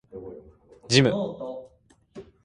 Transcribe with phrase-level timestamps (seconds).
[0.89, 1.11] ジム